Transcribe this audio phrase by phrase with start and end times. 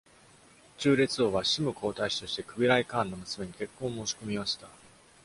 [0.79, 4.67] 忠烈王は、シム皇太子としてクビライ・カーンの娘に結婚を申し込みました。